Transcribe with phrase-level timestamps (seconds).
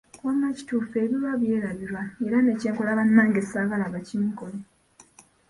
[0.25, 4.59] Wamma kituufu ebirwa byerabirwa era ne kyenkola bannange saagala bakinkole!